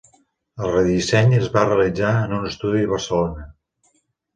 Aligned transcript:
El 0.67 0.73
redisseny 0.75 1.37
es 1.41 1.47
va 1.57 1.67
realitzar 1.69 2.17
en 2.25 2.37
un 2.41 2.51
estudi 2.55 2.85
de 2.87 2.93
Barcelona. 2.97 3.51